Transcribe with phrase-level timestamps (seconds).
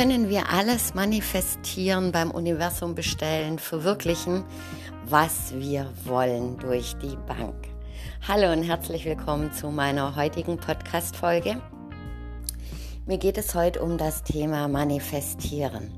[0.00, 4.44] können wir alles manifestieren, beim Universum bestellen, verwirklichen,
[5.04, 7.68] was wir wollen durch die Bank.
[8.26, 11.60] Hallo und herzlich willkommen zu meiner heutigen Podcast-Folge.
[13.04, 15.92] Mir geht es heute um das Thema Manifestieren.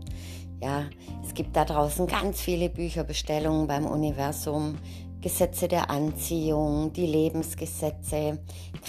[0.61, 0.87] Ja,
[1.25, 4.79] es gibt da draußen ganz viele Bücherbestellungen beim Universum,
[5.21, 8.41] Gesetze der Anziehung, die Lebensgesetze.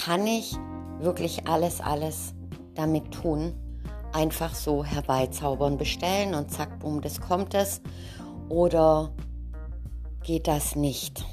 [0.04, 0.56] Kann ich
[0.98, 2.34] wirklich alles, alles
[2.74, 3.54] damit tun?
[4.14, 7.82] Einfach so herbeizaubern, bestellen und zack, bumm, das kommt es.
[8.50, 9.12] Oder
[10.24, 11.26] geht das nicht?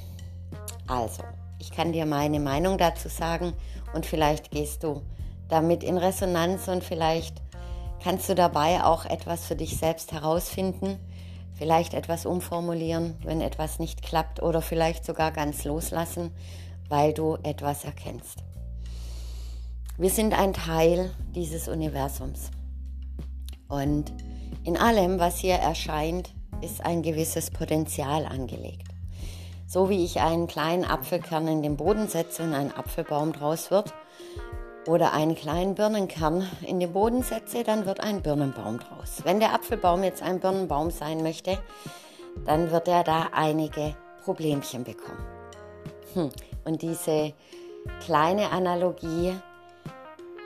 [0.86, 1.22] Also,
[1.58, 3.52] ich kann dir meine Meinung dazu sagen
[3.94, 5.02] und vielleicht gehst du
[5.48, 7.42] damit in Resonanz und vielleicht
[8.02, 10.98] kannst du dabei auch etwas für dich selbst herausfinden,
[11.52, 16.30] vielleicht etwas umformulieren, wenn etwas nicht klappt oder vielleicht sogar ganz loslassen,
[16.88, 18.38] weil du etwas erkennst.
[19.98, 22.50] Wir sind ein Teil dieses Universums.
[23.70, 24.12] Und
[24.64, 28.88] in allem, was hier erscheint, ist ein gewisses Potenzial angelegt.
[29.66, 33.94] So wie ich einen kleinen Apfelkern in den Boden setze und ein Apfelbaum draus wird,
[34.86, 39.20] oder einen kleinen Birnenkern in den Boden setze, dann wird ein Birnenbaum draus.
[39.24, 41.58] Wenn der Apfelbaum jetzt ein Birnenbaum sein möchte,
[42.46, 45.24] dann wird er da einige Problemchen bekommen.
[46.14, 46.30] Hm.
[46.64, 47.32] Und diese
[48.04, 49.34] kleine Analogie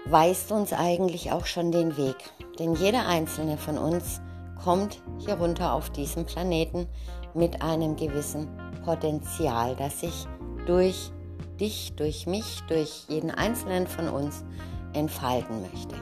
[0.06, 2.16] weist uns eigentlich auch schon den Weg.
[2.58, 4.20] Denn jeder einzelne von uns
[4.62, 6.86] kommt hier runter auf diesem Planeten
[7.34, 8.48] mit einem gewissen
[8.84, 10.26] Potenzial, das sich
[10.66, 11.10] durch
[11.58, 14.44] dich, durch mich, durch jeden einzelnen von uns
[14.92, 15.96] entfalten möchte.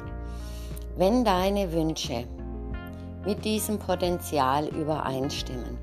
[0.96, 2.24] Wenn deine Wünsche
[3.24, 5.78] mit diesem Potenzial übereinstimmen,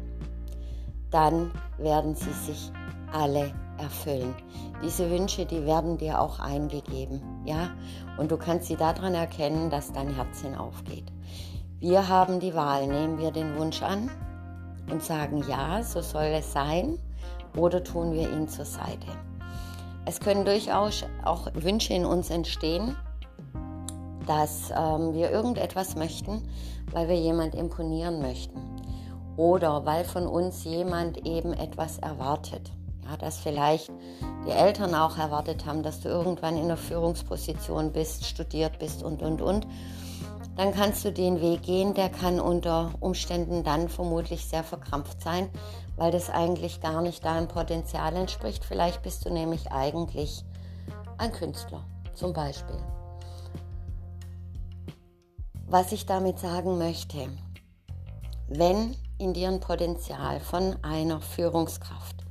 [1.10, 2.72] dann werden sie sich
[3.12, 4.36] alle erfüllen.
[4.84, 7.70] Diese Wünsche, die werden dir auch eingegeben, ja?
[8.18, 11.12] Und du kannst sie daran erkennen, dass dein Herzen aufgeht.
[11.80, 14.10] Wir haben die Wahl, nehmen wir den Wunsch an
[14.92, 17.00] und sagen ja, so soll es sein,
[17.56, 19.08] oder tun wir ihn zur Seite.
[20.06, 22.96] Es können durchaus auch Wünsche in uns entstehen,
[24.26, 26.44] dass ähm, wir irgendetwas möchten,
[26.92, 28.60] weil wir jemand imponieren möchten
[29.38, 32.72] oder weil von uns jemand eben etwas erwartet.
[33.10, 33.92] Ja, dass vielleicht
[34.46, 39.24] die Eltern auch erwartet haben, dass du irgendwann in einer Führungsposition bist, studiert bist und,
[39.24, 39.66] und, und.
[40.56, 45.50] Dann kannst du den Weg gehen, der kann unter Umständen dann vermutlich sehr verkrampft sein,
[45.96, 48.64] weil das eigentlich gar nicht deinem Potenzial entspricht.
[48.64, 50.44] Vielleicht bist du nämlich eigentlich
[51.18, 51.84] ein Künstler
[52.14, 52.78] zum Beispiel.
[55.68, 57.30] Was ich damit sagen möchte,
[58.48, 62.29] wenn in dir ein Potenzial von einer Führungskraft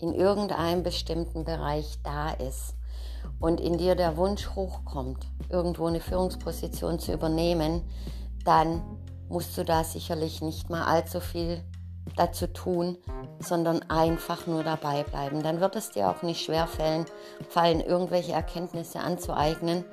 [0.00, 2.74] in irgendeinem bestimmten Bereich da ist
[3.40, 7.82] und in dir der Wunsch hochkommt, irgendwo eine Führungsposition zu übernehmen,
[8.44, 8.82] dann
[9.28, 11.62] musst du da sicherlich nicht mal allzu viel
[12.16, 12.96] dazu tun,
[13.38, 15.42] sondern einfach nur dabei bleiben.
[15.42, 17.04] Dann wird es dir auch nicht schwer fallen,
[17.48, 19.84] fallen irgendwelche Erkenntnisse anzueignen,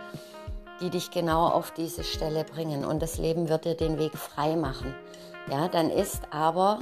[0.81, 2.85] die dich genau auf diese Stelle bringen.
[2.85, 4.95] Und das Leben wird dir den Weg frei machen.
[5.51, 6.79] Ja, dann ist aber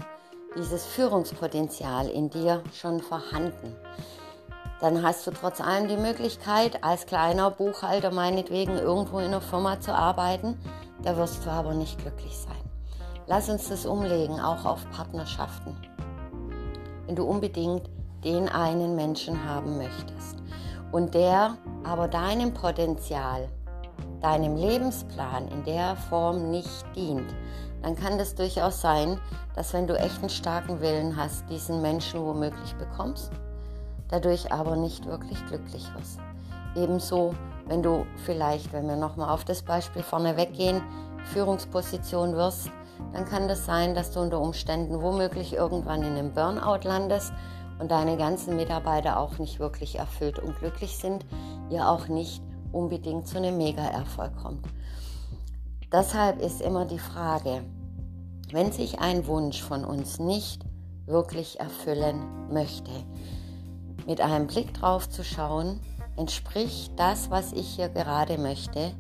[0.56, 3.76] dieses Führungspotenzial in dir schon vorhanden.
[4.80, 9.80] Dann hast du trotz allem die Möglichkeit, als kleiner Buchhalter meinetwegen irgendwo in einer Firma
[9.80, 10.58] zu arbeiten.
[11.02, 12.52] Da wirst du aber nicht glücklich sein.
[13.28, 15.76] Lass uns das umlegen, auch auf Partnerschaften.
[17.06, 17.90] Wenn du unbedingt
[18.24, 20.38] den einen Menschen haben möchtest
[20.92, 23.50] und der aber deinem Potenzial,
[24.22, 27.34] deinem Lebensplan in der Form nicht dient,
[27.84, 29.20] dann kann das durchaus sein,
[29.56, 33.32] dass wenn du echt einen starken Willen hast, diesen Menschen womöglich bekommst,
[34.08, 36.20] dadurch aber nicht wirklich glücklich wirst.
[36.76, 37.36] Ebenso,
[37.68, 40.82] wenn du vielleicht, wenn wir nochmal auf das Beispiel vorne weggehen,
[41.34, 42.72] Führungsposition wirst,
[43.12, 47.34] dann kann das sein, dass du unter Umständen womöglich irgendwann in einem Burnout landest
[47.80, 51.26] und deine ganzen Mitarbeiter auch nicht wirklich erfüllt und glücklich sind,
[51.70, 52.42] ihr auch nicht
[52.72, 54.66] unbedingt zu einem Mega-Erfolg kommt.
[55.94, 57.62] Deshalb ist immer die Frage,
[58.52, 60.66] wenn sich ein Wunsch von uns nicht
[61.06, 62.90] wirklich erfüllen möchte,
[64.08, 65.80] mit einem Blick drauf zu schauen,
[66.18, 68.92] entspricht das, was ich hier gerade möchte,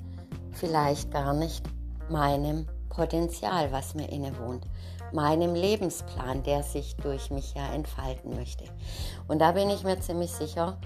[0.51, 1.65] vielleicht gar nicht
[2.11, 4.67] meinem Potenzial, was mir innewohnt,
[5.11, 8.65] meinem Lebensplan, der sich durch mich ja entfalten möchte.
[9.27, 10.77] Und da bin ich mir ziemlich sicher,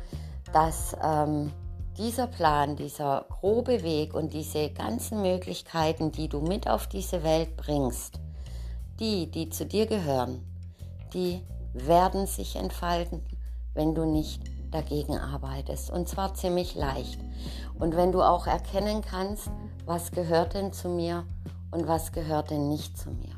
[0.53, 1.51] dass ähm,
[1.97, 7.57] dieser Plan, dieser grobe Weg und diese ganzen Möglichkeiten, die du mit auf diese Welt
[7.57, 8.19] bringst,
[8.99, 10.45] die, die zu dir gehören,
[11.13, 11.41] die
[11.73, 13.21] werden sich entfalten,
[13.73, 15.91] wenn du nicht dagegen arbeitest.
[15.91, 17.19] Und zwar ziemlich leicht.
[17.79, 19.49] Und wenn du auch erkennen kannst,
[19.85, 21.25] was gehört denn zu mir
[21.71, 23.35] und was gehört denn nicht zu mir?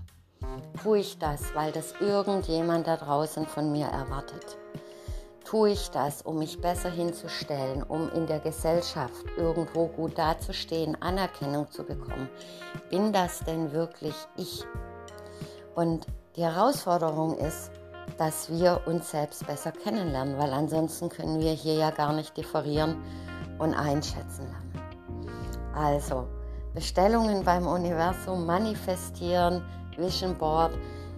[0.81, 4.57] Tue ich das, weil das irgendjemand da draußen von mir erwartet?
[5.49, 11.71] Tue ich das, um mich besser hinzustellen, um in der Gesellschaft irgendwo gut dazustehen, Anerkennung
[11.71, 12.29] zu bekommen?
[12.91, 14.63] Bin das denn wirklich ich?
[15.73, 16.05] Und
[16.35, 17.71] die Herausforderung ist,
[18.19, 23.01] dass wir uns selbst besser kennenlernen, weil ansonsten können wir hier ja gar nicht differieren
[23.57, 25.73] und einschätzen lernen.
[25.73, 26.27] Also,
[26.75, 29.63] Bestellungen beim Universum manifestieren,
[29.97, 30.73] Vision Board.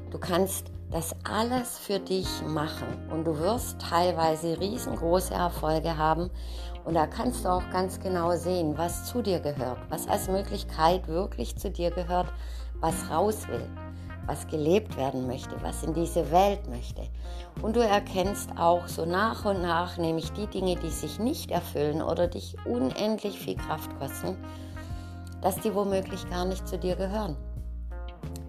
[0.10, 6.30] Du kannst das alles für dich machen und du wirst teilweise riesengroße Erfolge haben
[6.84, 11.08] und da kannst du auch ganz genau sehen, was zu dir gehört, was als Möglichkeit
[11.08, 12.28] wirklich zu dir gehört,
[12.82, 13.66] was raus will,
[14.26, 17.04] was gelebt werden möchte, was in diese Welt möchte.
[17.62, 22.02] Und du erkennst auch so nach und nach, nämlich die Dinge, die sich nicht erfüllen
[22.02, 24.36] oder dich unendlich viel Kraft kosten,
[25.42, 27.38] dass die womöglich gar nicht zu dir gehören.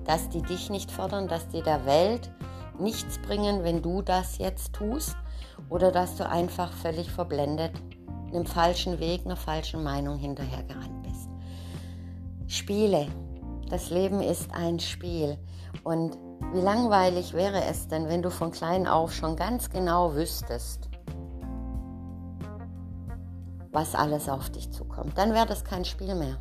[0.04, 2.30] Dass die dich nicht fördern, dass die der Welt
[2.78, 5.16] nichts bringen, wenn du das jetzt tust
[5.68, 7.72] oder dass du einfach völlig verblendet
[8.34, 11.28] einem falschen Weg, einer falschen Meinung hinterhergerannt bist.
[12.46, 13.06] Spiele.
[13.68, 15.38] Das Leben ist ein Spiel.
[15.84, 16.18] Und
[16.52, 20.88] wie langweilig wäre es denn, wenn du von klein auf schon ganz genau wüsstest,
[23.70, 25.16] was alles auf dich zukommt?
[25.16, 26.36] Dann wäre das kein Spiel mehr.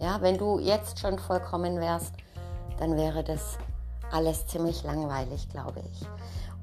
[0.00, 2.14] Ja, wenn du jetzt schon vollkommen wärst,
[2.78, 3.58] dann wäre das
[4.10, 6.06] alles ziemlich langweilig, glaube ich.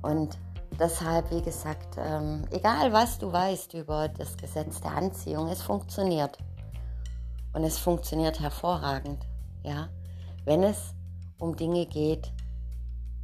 [0.01, 0.37] Und
[0.79, 6.37] deshalb, wie gesagt, ähm, egal was du weißt über das Gesetz der Anziehung, es funktioniert.
[7.53, 9.25] Und es funktioniert hervorragend,
[9.63, 9.89] ja,
[10.45, 10.93] wenn es
[11.37, 12.31] um Dinge geht,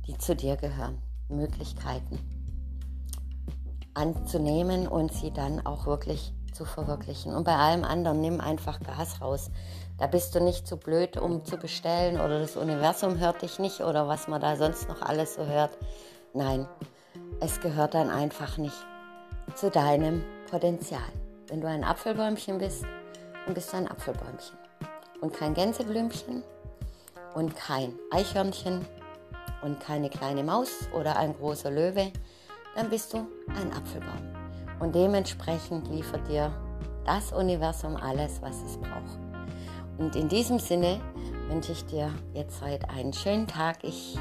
[0.05, 2.19] die zu dir gehören, Möglichkeiten
[3.93, 7.33] anzunehmen und sie dann auch wirklich zu verwirklichen.
[7.33, 9.49] Und bei allem anderen nimm einfach Gas raus.
[9.97, 13.79] Da bist du nicht zu blöd, um zu bestellen oder das Universum hört dich nicht
[13.79, 15.71] oder was man da sonst noch alles so hört.
[16.33, 16.67] Nein,
[17.39, 18.75] es gehört dann einfach nicht
[19.55, 21.01] zu deinem Potenzial.
[21.47, 22.83] Wenn du ein Apfelbäumchen bist,
[23.45, 24.57] dann bist du ein Apfelbäumchen.
[25.21, 26.43] Und kein Gänseblümchen
[27.35, 28.85] und kein Eichhörnchen
[29.61, 32.11] und keine kleine Maus oder ein großer Löwe,
[32.75, 34.38] dann bist du ein Apfelbaum.
[34.79, 36.51] Und dementsprechend liefert dir
[37.05, 39.19] das Universum alles, was es braucht.
[39.97, 41.01] Und in diesem Sinne
[41.49, 43.83] wünsche ich dir jetzt heute einen schönen Tag.
[43.83, 44.17] Ich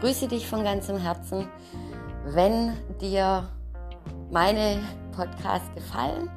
[0.00, 1.48] grüße dich von ganzem Herzen.
[2.26, 3.48] Wenn dir
[4.30, 4.80] meine
[5.16, 6.30] Podcasts gefallen,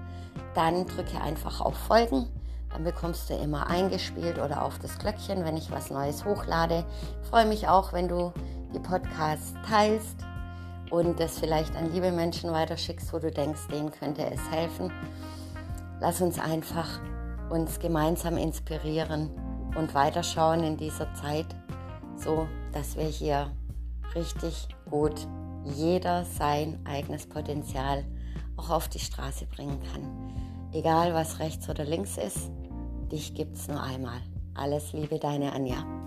[0.56, 2.28] dann drücke einfach auf Folgen.
[2.72, 6.86] Dann bekommst du immer eingespielt oder auf das Glöckchen, wenn ich was Neues hochlade.
[7.24, 8.32] Ich freue mich auch, wenn du
[8.74, 10.27] die Podcasts teilst
[10.90, 14.92] und das vielleicht an liebe Menschen weiterschickst, wo du denkst, denen könnte es helfen.
[16.00, 17.00] Lass uns einfach
[17.50, 19.30] uns gemeinsam inspirieren
[19.78, 21.48] und weiterschauen in dieser Zeit,
[22.16, 23.52] so dass wir hier
[24.16, 25.28] richtig gut
[25.64, 28.06] jeder sein eigenes Potenzial
[28.56, 30.72] auch auf die Straße bringen kann.
[30.74, 32.52] Egal was rechts oder links ist,
[33.12, 34.20] dich gibt's nur einmal.
[34.54, 36.07] Alles Liebe, deine Anja.